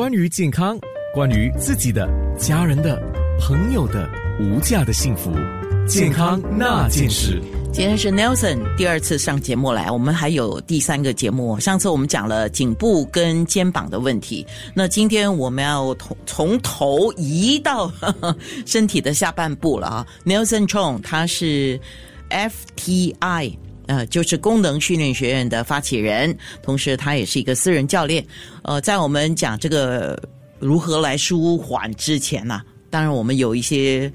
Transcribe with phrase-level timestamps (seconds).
[0.00, 0.78] 关于健康，
[1.12, 2.08] 关于自己的、
[2.38, 2.98] 家人的、
[3.38, 4.08] 朋友的
[4.40, 5.30] 无价的幸福，
[5.86, 7.38] 健康那件事。
[7.70, 11.60] 今天是 Nelson 第二次上节目来，我们还有第三个节目。
[11.60, 17.92] 上次我们讲了颈部跟肩膀的问题，那今天我们要从从头移到
[18.64, 20.06] 身体的下半部了啊。
[20.24, 21.78] Nelson Chong 他是
[22.30, 23.54] FTI。
[23.90, 26.32] 呃，就是功能训练学院的发起人，
[26.62, 28.24] 同时他也是一个私人教练。
[28.62, 30.16] 呃，在我们讲这个
[30.60, 34.10] 如何来舒缓之前呢、当然我们有一些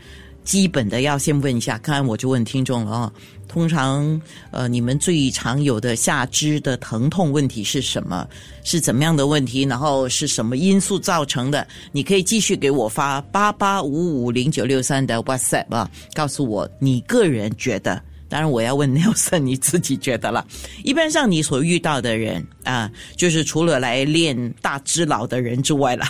[0.45, 1.77] 基本的要先问一下。
[1.79, 3.13] 刚才我就问听众了啊，
[3.49, 8.25] 通常呃，你们最常有的下肢的疼痛问题是什么？
[8.63, 9.63] 是怎么样的问题？
[9.63, 11.67] 然后是什么因素造成的？
[11.91, 18.01] 你可以继续给我发八八五五零九六三的 WhatsApp 啊，告诉我你个人觉得。
[18.27, 20.45] 当然，我要问 Nelson，你自己觉得了？
[20.83, 26.05] 一般上你所遇到的人啊，就是除了来练大只佬的人之外了，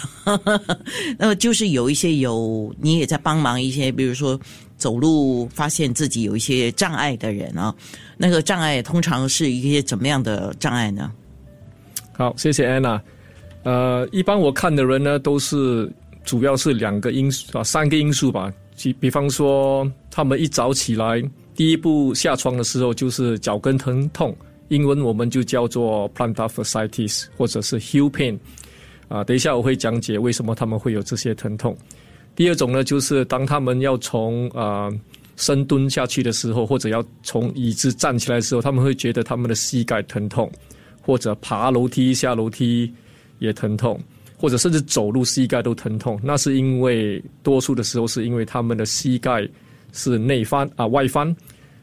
[1.20, 4.40] 那么就是有一些有你也在帮忙一些，比如说
[4.78, 7.74] 走路发现自己有一些障碍的人啊，
[8.18, 11.12] 那个障碍通常是一些怎么样的障碍呢？
[12.14, 13.02] 好，谢谢安娜。
[13.64, 15.92] 呃，一般我看的人呢，都是
[16.24, 18.52] 主要是两个因素啊，三个因素吧。
[18.78, 21.22] 比比方说，他们一早起来，
[21.56, 24.36] 第一步下床的时候就是脚跟疼痛，
[24.68, 28.38] 英文我们就叫做 plantar fasciitis 或者是 heel pain。
[29.08, 31.78] 啊，等一下我会讲解为什么他们会有这些疼痛。
[32.36, 34.92] 第二种呢，就是当他们要从啊、
[35.38, 40.52] 深蹲下去的时候，或者要从椅子站起来的时候，他们会觉得他们的膝盖疼痛，
[41.02, 42.92] 或者爬楼梯下楼梯
[43.40, 43.98] 也疼痛，
[44.36, 46.20] 或者甚至走路膝盖都疼痛。
[46.24, 49.48] 那是因为多数的时候是因为他们的膝盖
[49.96, 51.36] 是内翻啊外翻，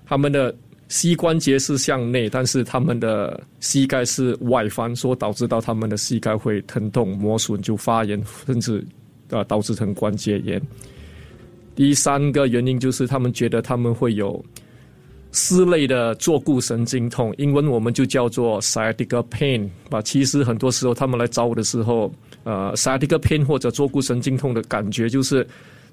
[0.07, 0.55] 他们的
[0.89, 8.87] 膝关节是向内，但是他们的膝盖是外翻，所导致到他们的膝盖会疼痛、磨损、就发炎，甚至
[9.31, 10.61] 啊导致成关节炎。
[11.75, 14.45] 第三个原因就是他们觉得他们会有
[15.31, 20.03] 撕类的坐骨神经痛，英文我们就叫做 sciatica pain 吧。
[20.03, 22.13] 其实很多时候他们来找我的时候，
[22.45, 25.47] 呃，sciatica pain 或者坐骨神经痛的感觉就是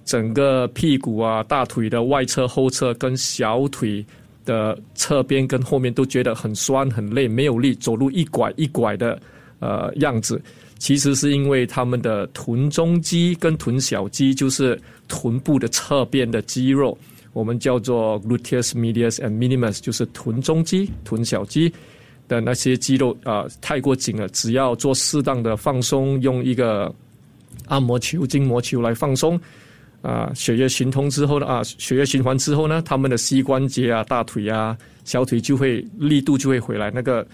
[0.05, 4.05] 整个屁股啊、大腿的外侧、后侧跟小腿
[4.45, 9.19] 的侧边跟后面都觉得很酸、很累，没有力，走路一拐一拐的
[9.59, 10.41] 呃样子。
[10.79, 16.97] 其实是因为他们的臀中肌跟臀小肌，就是臀部的侧边的肌肉，
[17.33, 21.69] 我们叫做 gluteus medius and minimus，就是臀中肌、臀小肌
[22.29, 26.95] 的那些肌肉啊、太过紧了，只要做适当的放松，用一个
[27.67, 29.37] 按摩球、筋膜球来放松。
[30.01, 37.27] 啊，血液循通之后呢，啊，血液循环之后呢，他们的膝关节啊、大腿啊、小腿就会力度就会回来，那个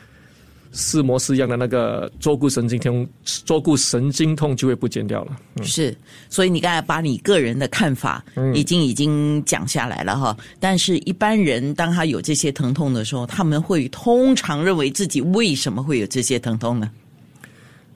[0.71, 5.37] 似模似样的那个坐骨神经痛、坐骨神经痛就会不减掉了。
[5.63, 5.95] 是，
[6.29, 8.23] 所以你刚才把你个人的看法
[8.53, 10.35] 已经已经讲下来了哈。
[10.59, 16.91] 但是，一般人当他有这些疼痛的时候，他们会通常认为自己为什么会有这些疼痛呢？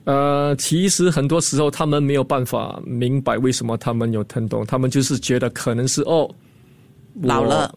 [0.04, 6.28] 呃，其实很多时候他们没有办法明白为什么他们有疼痛，他们就是觉得可能是哦，
[7.20, 7.74] 老了，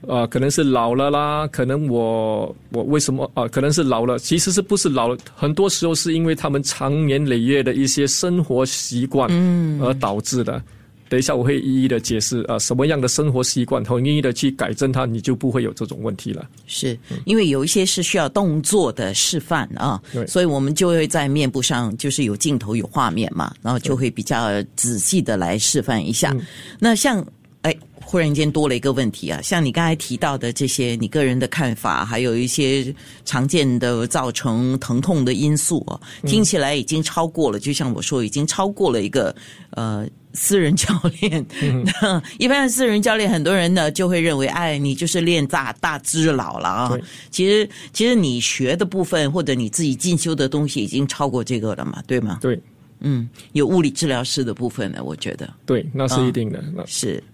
[0.00, 5.16] 呃，可能是老了啦，可能我我为什么啊、可能是老了，其实是不是老了？
[5.34, 10.62] 很多时候是因为他们长年累月的一些生活习惯，嗯，而导致的。
[11.08, 16.48] 等一下我会一一的解释啊、什么样的生活习惯，统一的去改正它，你就不会有这种问题了。
[16.66, 26.36] 是因为有一些是需要动作的示范啊，所以我们就会在面部上就是有镜头有画面嘛，然后就会比较仔细的来示范一下。
[26.78, 27.24] 那像
[27.62, 32.94] 哎，忽然间多了一个问题啊，像你刚才提到的这些，你个人的看法，还有一些
[33.24, 39.34] 常见的造成疼痛的因素啊，听起来已经超过了，就像我说，已经超过了一个
[39.70, 40.06] 呃。
[40.38, 41.42] 私人教练，
[42.02, 46.92] 那一般的私人教练，很多人呢就会认为，哎，你就是练大大只佬了啊。
[47.30, 52.36] 其实，其实你学的部分或者你自己进修的东西已经超过这个了嘛，对吗？
[52.42, 52.60] 对
[53.00, 55.48] 嗯，有物理治疗师的部分呢，我觉得。
[55.64, 56.62] 对，那是一定的。
[56.74, 57.24] 那是，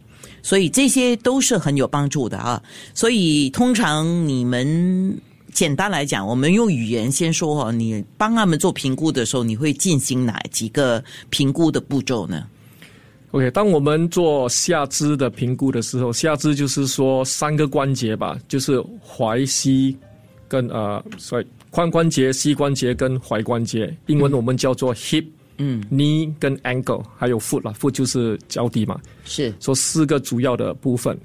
[0.43, 2.63] 所以这些都是很有帮助的啊。
[2.93, 5.17] 所以通常你们
[5.53, 12.47] 简单来讲，我们用语言先说哦，你帮他们做评估的时候，你会进行哪几个评估的步骤呢
[13.33, 19.97] ？OK，当我们做下肢的评估的时候，下肢就是说三个关节吧，就是踝、膝
[20.49, 31.19] 跟呃，所以髋关节、膝关节跟踝关节，英文我们叫做 hip、嗯，knee 跟 ankle，还有 foot 啦，foot 就是脚底嘛，是说四个主要的部分。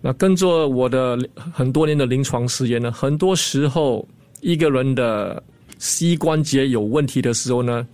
[0.00, 4.06] 那跟着我的很多年的临床实验呢，很多时候
[4.40, 5.42] 一个人的
[5.78, 7.86] 膝关节有问题的时候呢，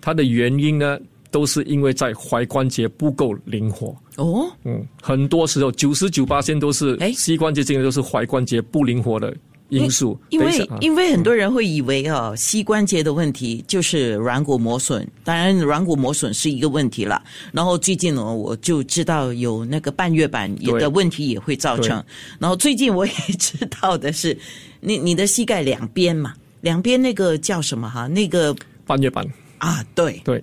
[0.00, 0.98] 它的原因呢，
[1.30, 3.94] 都是因为在踝关节不够灵活。
[4.16, 9.34] 哦，嗯，很多时候九十九八线都是哎膝关节这个都是踝关节不灵活的
[9.80, 10.18] 因素。
[10.30, 17.22] 因为因为很多人会以为哦，膝关节的问题就是软骨磨损，当然软骨磨损是一个问题了。
[17.52, 22.04] 然后最近呢，我就知道有那个半月板也的问题也会造成。
[22.38, 24.36] 然后最近我也知道的是，
[24.80, 28.06] 你你的膝盖两边嘛，两边那个叫什么哈？
[28.06, 28.54] 那个
[28.86, 29.26] 半月板
[29.58, 30.42] 啊，对对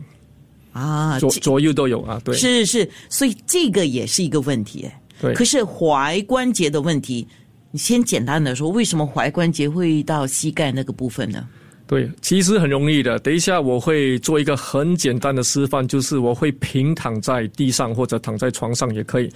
[0.72, 5.02] 啊，左左右都有啊，对是是，所以这个也是一个问题哎。
[5.22, 7.28] 对可是踝关节的问题，
[7.71, 11.48] 你先简单的说，为什么踝关节会到膝盖那个部分呢？
[11.86, 13.18] 对，其实很容易的。
[13.19, 19.27] 等一下我会做一个很简单的示范，就是我会平躺在地上或者躺在床上也可以，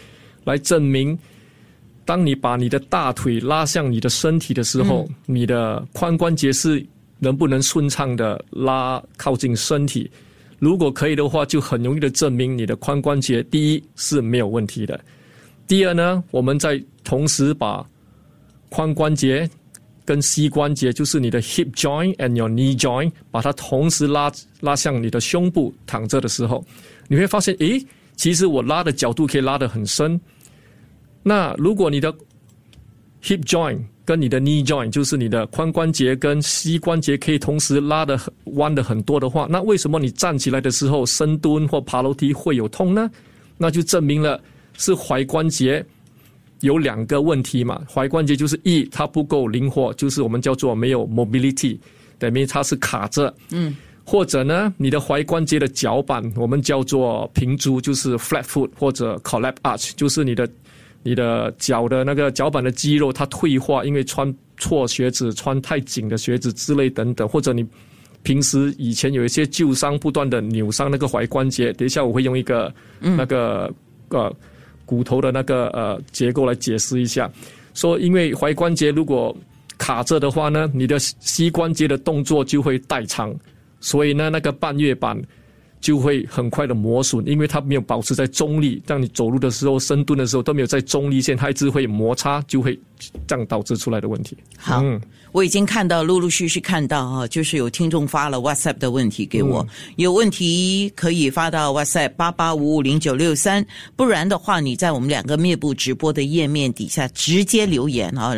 [0.43, 1.17] 来证明，
[2.05, 6.85] 当你把你的大腿拉向你的身体的时候，你的髋关节是
[7.17, 10.09] 能不能顺畅的拉靠近身体。
[10.59, 14.99] 如果可以的话，就很容易的证明你的髋关节第一是没有问题的，
[15.67, 17.83] 第二呢，我们再同时把
[18.73, 19.47] 髋关节
[20.03, 24.31] 跟膝关节，就是你的 hip joint and your knee joint，把它同时拉
[24.61, 26.65] 拉向你的胸部，躺着的时候，
[27.07, 27.85] 你会发现，诶，
[28.15, 30.19] 其实我拉的角度可以拉得很深。
[31.21, 32.11] 那如果你的
[33.21, 43.09] hip joint 跟你的 knee joint，就是你的髋关节跟膝关节可以同时拉的很弯的很多的话，那为什么你站起来的时候深蹲或爬楼梯会有痛呢？
[43.57, 44.41] 那就证明了
[44.77, 45.85] 是踝关节
[46.63, 47.81] 有两个问题嘛。
[47.87, 51.77] 踝关节就是一它不够灵活，就是我们叫做没有 mobility，
[52.17, 53.33] 等于它是卡着。
[53.51, 53.75] 嗯。
[54.05, 60.45] 或者呢，你的踝关节的脚板，我们叫做平足，就是 flat foot 或者 collapse arch，就是你的
[61.03, 67.65] 你的脚的那个脚板的肌肉它退化，因为穿错鞋子、穿太紧的鞋子之类等等，或者你
[68.23, 71.71] 平时以前有一些旧伤，不断的扭伤那个踝关节。
[71.71, 73.73] 等一下我会用一个、那个
[74.09, 74.35] 呃
[74.85, 77.31] 骨头的那个呃结构来解释一下，
[77.73, 79.35] 说因为踝关节如果
[79.77, 83.33] 卡着的话呢，你的膝关节的动作就会代偿，
[83.79, 85.19] 所以呢那个半月板。
[85.83, 92.79] 就会很快的磨损，因为它没有保持在中立，让你走路的时候、深蹲的时候都没有在中立线，它一直会摩擦，就会
[93.27, 94.37] 这样导致出来的问题。
[94.57, 94.99] 好，嗯。
[95.33, 99.67] 我已经看到，陆陆续续看到啊，就是有听众发了 WhatsApp 的问题给我，嗯。
[99.97, 103.65] 有问题可以发到 WhatsApp 八八五五零九六三，
[103.95, 108.31] 不然的话，你在我们两个面部直播的页面底下直接留言啊，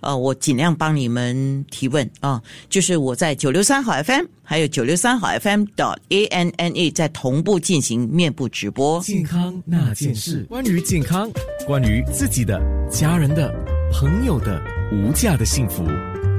[0.00, 8.98] 呃，我尽量帮你们提问啊，就是我在九六三好 FM 还有九六三好 FM dot A N N E 在同步进行面部直播。
[9.02, 11.30] 健康那件事，关于健康，
[11.66, 12.58] 关于自己的、
[12.90, 13.54] 家人的、
[13.92, 14.58] 朋友的
[14.90, 15.84] 无价的幸福，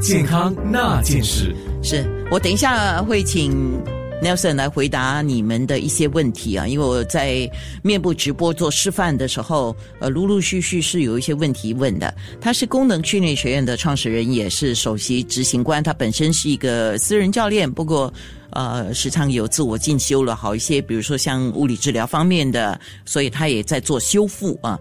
[0.01, 1.55] 健康那件事。
[1.83, 3.79] 是我等一下会请
[4.21, 7.49] Nelson 来回答你们的一些问题啊，因为我在
[7.81, 12.13] 面部直播做示范的时候，呃，陆陆续续是有一些问题问的。
[12.41, 18.13] 他是功能训练学院的创始人，也是首席执行官，他本身是一个私人教练，不过。
[18.51, 24.75] 呃，时常有自我进修了好一些，比如说像物理治疗方面的，所以他也在做修复啊。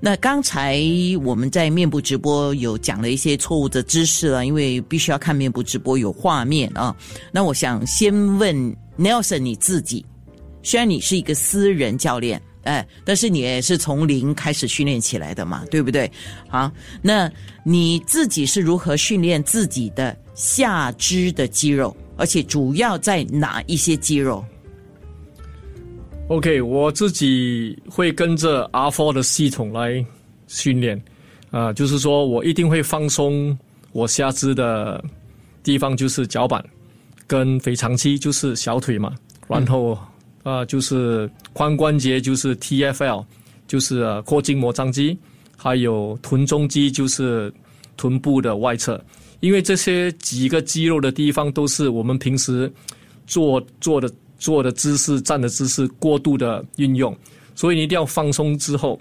[0.00, 0.82] 那刚才
[1.24, 6.92] 我们在面部直播有讲了一些错误的知识了，因为必须要看面部直播有画面啊。
[7.30, 10.04] 那我想先问 Nelson 你自己，
[10.62, 16.10] 虽然你是一个私人教练，哎，但是你也是从零开始训练起来的嘛，对不对？
[16.48, 16.70] 好，
[17.00, 17.30] 那
[17.64, 21.96] 你自己是如何训练自己的下肢的肌肉？
[22.16, 24.44] 而且主要在哪一些肌肉
[26.28, 30.04] ？OK，我自己会跟着 R4 的系统来
[30.46, 31.02] 训练，
[31.50, 33.58] 啊、就是说我一定会放松
[33.92, 35.02] 我下肢的
[35.62, 36.64] 地方，就是脚板
[37.32, 39.14] 跟腓肠肌，就是小腿嘛，
[39.48, 39.98] 然后
[40.42, 43.24] 啊、就是髋关节，就是 TFL，
[43.66, 45.16] 就是呃阔筋膜张肌，
[45.56, 47.50] 还有臀中肌，就是
[47.96, 49.02] 臀部的外侧。
[49.40, 52.70] 因为这些几个肌肉的地方都是我们平时
[53.26, 57.16] 做做的做的姿势、站的姿势过度的运用，
[57.54, 59.00] 所以你一定要放松之后，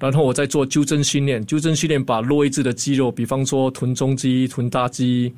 [0.00, 1.44] 然后我再做纠正训练。
[1.44, 5.30] 纠正训练把弱位置的肌肉，比方说臀中肌、臀大肌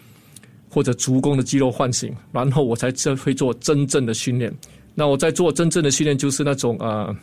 [0.71, 4.51] 或者足弓的肌肉唤醒，然后我才真会做真正的训练。
[4.95, 7.15] 那我在做真正的训练，就是那种呃。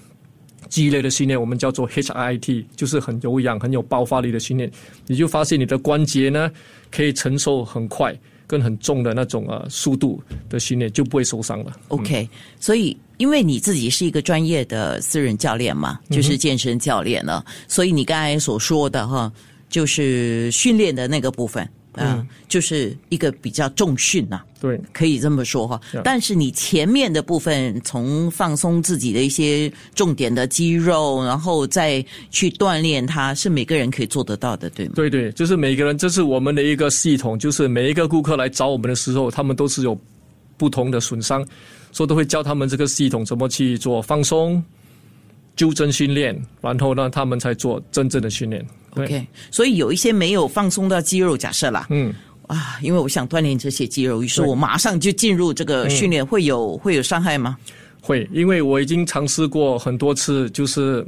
[0.69, 4.69] 肌类的训练，我们叫做 HIIT，就是很有氧、很有爆发力的训练。
[5.05, 6.51] 你就发现你的关节呢，
[6.91, 8.13] 可以承受很快
[8.45, 11.71] 跟很重的那种呃速度的训练，就不会受伤了。
[11.87, 12.27] OK，、
[12.59, 19.31] 所以因为你自己是一个专业的私人教练嘛，就是健身教练了，所以你刚才所说的哈，
[19.69, 21.65] 就是训练的那个部分，
[21.97, 25.79] 啊、就是一个比较重训呐、对可以这么说哈。
[26.03, 34.93] 但是你前面的部分，从放松自己的一些重点的肌肉，然后再去锻炼它，是每个人可以做得到的，对吗？
[34.95, 39.99] 对对，就是每个人，这是我们的一个系统，就是每一个顾客来找我们的时候，他们都是有
[40.57, 41.45] 不同的损伤，
[41.91, 44.63] 所以都会教他们这个系统怎么去做放松、
[45.55, 48.65] 纠正训练，然后让他们才做真正的训练。
[48.97, 49.05] 对。
[49.05, 52.13] OK，所以有一些没有放松到肌肉，假设啦，嗯，
[52.47, 57.57] 啊，因为我想锻炼这些肌肉，于是我马上就进入这个训练，会有会有伤害吗？
[58.01, 61.05] 会，因为我已经尝试过很多次，就是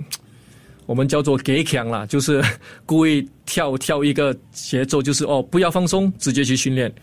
[0.86, 2.44] 我们叫做给强啦，就是
[2.86, 6.94] 故意跳跳一个节奏，就是哦不要放松，直接去训练，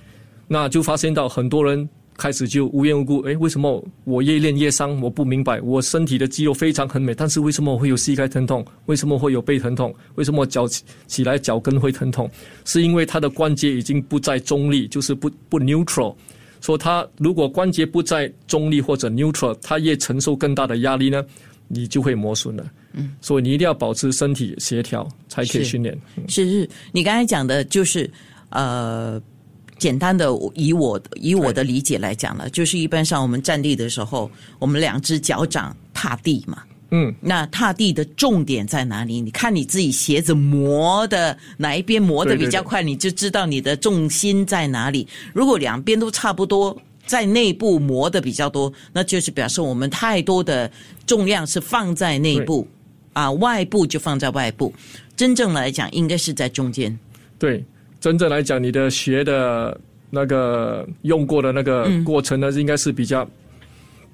[0.46, 5.00] 那就发现到很多人开始就无缘无故，诶，为什么我越练越伤？
[5.00, 8.64] 我不明白，我身体的肌肉非常很美，但是为什么我会有膝盖疼痛？
[8.86, 9.94] 为什么会有背疼痛？
[10.14, 12.30] 为什么脚起起来脚跟会疼痛？
[12.64, 16.14] 是因为他的关节已经不再中立，就是不不 neutral。
[16.62, 21.24] 说他如果关节不在中立或者 neutral，他越承受更大的压力呢，
[21.68, 22.64] 你就会磨损了。
[22.94, 25.96] 嗯，所以你一定要保持身体协调，才可以训练。
[26.28, 28.10] 是是，你刚才讲的就是
[28.48, 29.20] 呃，
[29.78, 36.62] 简单的以我以我的理解来讲呢，就是一般上我们站立的时候，我们两只脚掌踏地嘛。
[36.90, 39.20] 嗯，那踏地的重点在哪里？
[39.20, 45.06] 你看你自己鞋子磨的哪一边磨的比较快，你就知道你的重心在哪里。
[45.32, 50.70] 如果两边都差不多，在内部磨的比较多，那就是表示我们太多的
[51.06, 52.66] 重量是放在内部
[53.12, 54.72] 啊，外部就放在外部。
[55.16, 56.96] 真正来讲，应该是在中间。
[57.36, 57.64] 对，
[58.00, 59.78] 真正来讲，你的鞋的
[60.10, 63.28] 那个用过的那个过程呢，应该是比较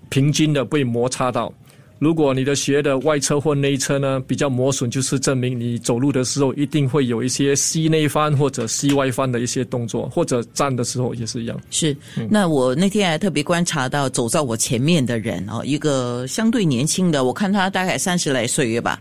[0.09, 1.53] 平均的被摩擦到。
[1.99, 11.57] 如果你的鞋的外侧或内侧呢比较磨损，就是证明你走路的时候一定会有一些膝内翻或者膝外翻的一些动作，或者站的时候也是一样。
[11.71, 11.97] 是，
[12.29, 19.01] 那我那天还特别观察到走在我前面的人哦，一个相对年轻的，我看他大概三十来岁吧，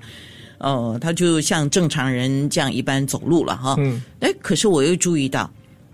[0.62, 3.76] 呃，他就像正常人这样一般走路了哈。
[3.80, 5.52] 嗯，哎，可是我又注意到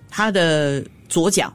[0.10, 1.54] 他的左脚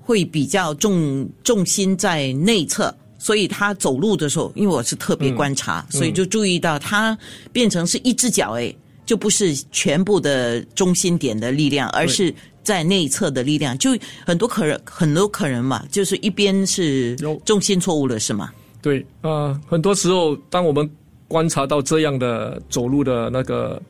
[0.00, 2.94] 会比较重重心在内侧。
[3.16, 7.16] 所以他走路的时候，因为我是特别观察，所以就注意到他
[7.54, 8.74] 变成是一只脚，哎，
[9.06, 13.78] 就不是全部的中心点的力量，而是在内侧的力量。
[13.78, 18.52] 就很多可人，很多可人嘛，就是一边是有重心错误了，是吗？
[18.82, 20.86] 对啊、呃很多时候当我们
[21.28, 23.80] 观察到这样的走路的那个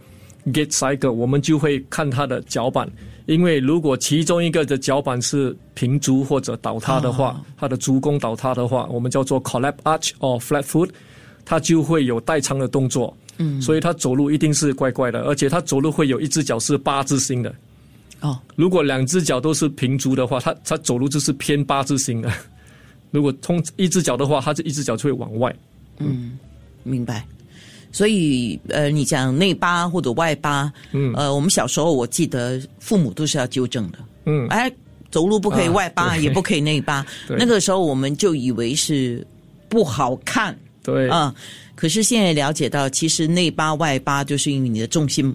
[0.46, 2.90] gait cycle，我们就会看他的脚板，
[3.26, 10.90] 因为如果其中一个的脚板是平足或者倒塌的话，它的足弓倒塌的话，我们叫做 collapse arch or flat foot，
[11.44, 13.16] 它就会有代偿的动作。
[13.38, 17.52] 嗯，所以他走路一定是怪怪的，而且他走路会有一只脚是八字形的。
[18.20, 22.30] 哦，如果两只脚都是平足的话，他他走路就是偏八字形的。
[23.10, 25.54] 如果通一只脚的话，他这一只脚就会往外。
[26.84, 27.26] 明白。
[27.90, 34.70] 所以，呃，你讲内八或者外八，嗯，呃，我们小时候我记得父母都是要纠正的，嗯，哎，
[35.10, 36.24] 走路不可以啊外八，对。
[36.24, 37.06] 也不可以内八。
[37.30, 39.24] 那个时候我们就以为是
[39.68, 40.56] 不好看。
[40.82, 41.34] 对，啊、
[41.74, 45.34] 可是现在了解到，其实内八外八就是因为你的重心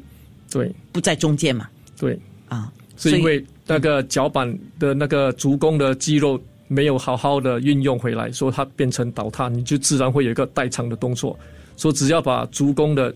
[0.51, 11.37] 对，不在中间嘛，对，啊，是因为那个脚板的那个足弓的肌肉没有好好的运用回来，说它变成倒塌，你就自然会有一个代偿的动作。
[11.75, 13.13] 说只要把足弓的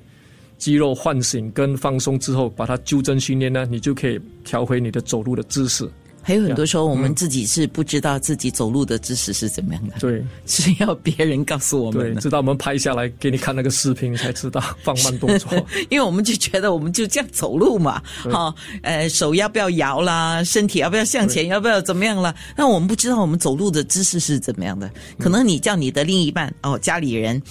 [0.58, 5.88] 肌肉唤醒跟放松之后，把它纠正训练呢，你就可以调回你的走路的姿势。
[6.24, 10.24] 还有很多时候我们嗯自己是不知道自己走路的姿势是怎么样的，对。
[10.48, 15.52] 是要别人告诉我们对，直到我们拍下来给你看那个视频，才知道放慢动作。
[15.92, 18.02] 因为我们就觉得我们就这样走路嘛，
[18.32, 22.34] 哈、呃，手要不要摇啦，身体要不要向前，要不要怎么样啦？
[22.56, 24.90] 那我们不知道我们走路的姿势是怎么样的。
[25.20, 27.42] 可能你叫你的另一半哦，家里人，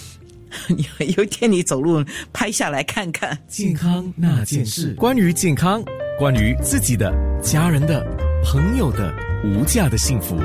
[0.69, 2.03] 有 有一天你走路
[2.33, 5.83] 拍下来看看，健康那件事，关于健康，
[6.19, 7.13] 关于自己的、
[7.43, 8.05] 家人的、
[8.43, 10.37] 朋友的无价的幸福，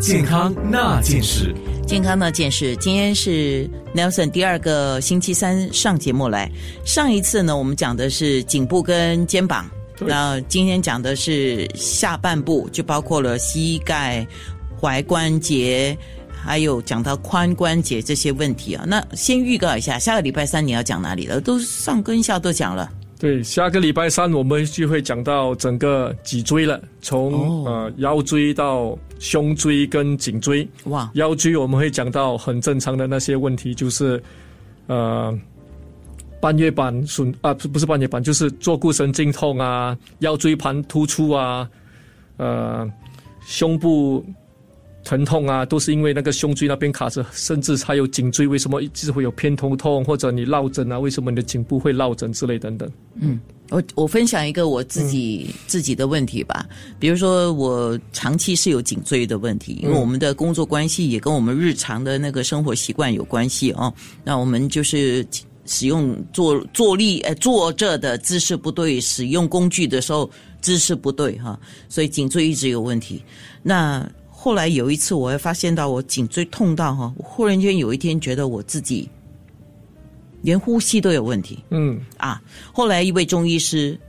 [0.00, 1.54] 健康那件事。
[1.86, 6.50] 健康那件事，今天是 Nelson 第二个星期三上节目来。
[6.84, 14.24] 上一次呢，我们讲的是颈部跟肩膀，对那今天讲的是下半部，就包括了膝盖、
[14.80, 15.96] 踝关节，
[16.30, 18.84] 还有讲到髋关节这些问题啊。
[18.86, 21.40] 那先预告一下，下个礼拜三你要讲哪里了？
[21.40, 22.88] 都上跟下都讲了。
[23.20, 30.66] 对，下个礼拜三我们就会讲到整个脊椎了，从、哦呃腰椎到胸椎跟颈椎。
[30.84, 34.20] 哇，腰椎我们会讲到很正常的那些问题，就是
[34.86, 35.38] 呃
[36.40, 41.68] 半月板损啊，不不是半月板，就是坐骨神经痛啊，腰椎盘突出啊，
[42.38, 42.90] 呃，
[43.44, 44.24] 胸部
[45.02, 52.90] 疼痛啊，都是因为那个胸椎那边卡着，甚至还有颈椎为什么一直会有偏头痛，或者你落枕啊，为什么你的颈部会落枕之类等等。
[53.14, 53.40] 嗯，
[53.70, 56.66] 我我分享一个我自己、自己的问题吧，
[56.98, 63.92] 比如说我长期是有颈椎的问题，因为我们的工作关系也跟我们日常的那个生活习惯有关系哦。
[64.22, 65.26] 那我们就是
[65.64, 70.30] 使用坐坐立呃坐着的姿势不对，使用工具的时候
[70.60, 73.22] 姿势不对哈，所以颈椎一直有问题。
[73.62, 74.08] 那
[74.42, 79.06] 后来有一次，我会发现到我颈椎痛到哈，我忽然间有一天觉得我自己
[80.40, 81.62] 连呼吸都有问题。
[81.68, 82.40] 嗯啊，
[82.72, 84.00] 后来一位中医师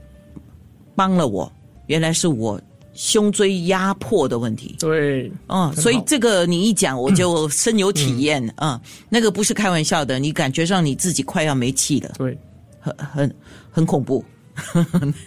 [0.95, 1.51] 帮了我，
[1.87, 2.57] 原来是我
[2.93, 4.73] 胸椎压迫的问题。
[4.79, 12.37] 对，嗯，所以这个你一讲，我就深有体验啊、嗯那个不是开玩笑的，你感觉上你自己快要没气了，对，
[12.79, 13.35] 很很
[13.69, 14.23] 很恐怖。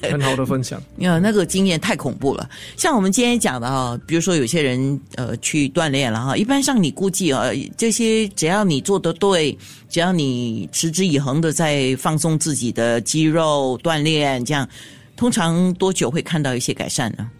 [0.02, 0.80] 很好的分享。
[0.98, 2.48] 呀，那个经验太恐怖了。
[2.76, 7.44] 像我们今天讲的哈，比如说有些人呃去锻炼了哈，一般上你估计啊，
[7.76, 9.56] 这些只要你做得对，
[9.88, 14.68] 只要你持之以恒的在放松自己的肌肉锻炼，这样
[15.16, 17.30] 通常多久会看到一些改善呢？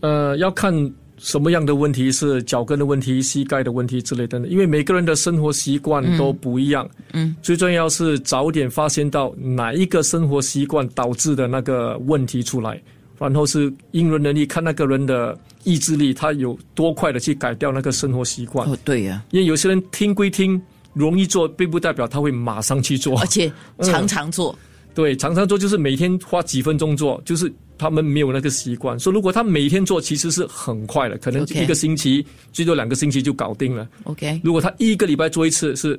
[0.00, 0.72] 呃，要看
[1.18, 6.88] 什么样的问题是脚跟的问题、膝盖的问题之类的，因为每个人的生活习惯都不一样。
[7.12, 12.80] 嗯，最重要是早点发现到哪一个生活习惯导致的那个问题出来，
[13.18, 18.68] 然后是因人能力，看那个人的意志力，他有多快的去改掉那个生活习惯。
[18.70, 20.60] 哦，对呀、因为有些人听归听，
[20.94, 23.26] 容易做，并不代表他会马上去做而。
[23.26, 24.56] 且常常做。
[24.94, 28.98] 对，常常做就是每天花几分钟做，就是他们没有那个习惯。
[28.98, 33.88] 说如果他每天做，其实是很快的，可能一个星期最多两个星期就搞定了。
[34.04, 35.98] OK，如果他一个礼拜做一次，是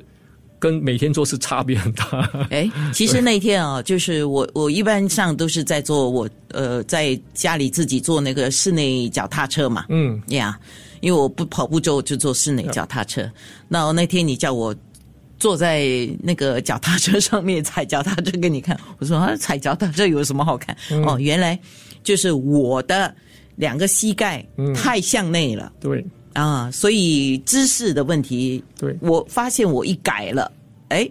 [0.59, 2.29] 跟每天做是差别很大。
[2.49, 9.85] 哎， 其实那天啊，就是我我一般上都是在做我呃在家里自己做那个室内脚踏车嘛。
[9.87, 10.59] 嗯，呀
[10.99, 13.25] 因为我不跑步之后就坐室内脚踏车。
[13.69, 14.75] 那那天你叫我
[15.39, 20.75] 坐在那个脚踏车上面踩脚踏车给你看，我说啊，踩脚踏车有什么好看？
[21.05, 21.57] 哦，原来
[22.03, 23.13] 就是我的
[23.55, 30.51] 两个膝盖太向内了、对啊，所以姿势的问题，对，我发现我一改了，
[30.89, 31.09] 哎，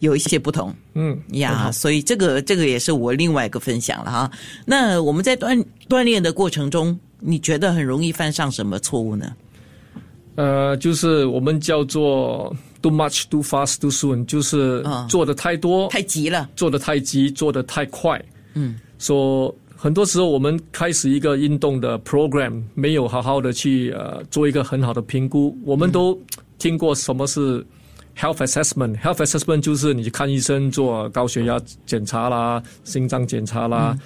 [0.00, 0.74] 有一些不同。
[0.94, 4.30] 嗯呀，所以这个这个也是我另外一个分享了哈。
[4.66, 9.34] 那我们在锻锻炼的过程中，你觉得很容易犯上什么错误呢？
[10.34, 18.22] 呃，就是我们叫做 too much, too fast, too soon，就是嗯做的太多，太急了，做的太急，做的太快。
[18.54, 25.56] 嗯，说很多时候我们开始一个运动的 program，没有好好的去呃做一个很好的评估。
[25.64, 26.20] 我们都
[26.58, 27.64] 听过什么是
[28.16, 28.98] health assessment。
[28.98, 33.96] health assessment 就是你去看医生做高血压检查啦、心脏检查啦、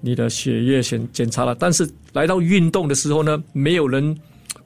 [0.00, 1.56] 你的血液检检查啦。
[1.58, 4.16] 但是来到运动的时候呢，没有人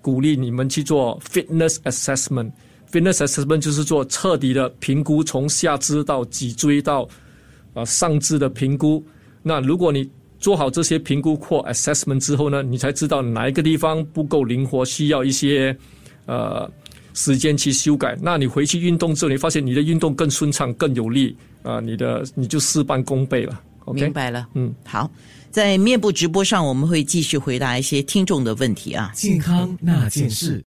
[0.03, 2.51] 鼓励你们去做 fitness assessment。
[2.91, 7.09] Fitness assessment 就是做彻底的评估，从下肢到脊椎到
[7.75, 9.05] 啊上肢的评估。
[9.43, 15.77] 那如果你做好这些评估或 assessment 之后呢，你才知道哪一个地方不够灵活，需要一些
[16.25, 16.71] 呃
[17.13, 18.19] 时间去修改。
[18.23, 23.61] 那你回去运动之后，你发现你的运动更顺畅、更有力啊、你的你就事半功倍了。
[23.85, 24.49] OK，明白了。
[24.55, 25.11] 嗯，好，
[25.51, 29.13] 在面部直播上，我们会继续回答一些听众的问题啊。
[29.15, 30.59] 健康那件事。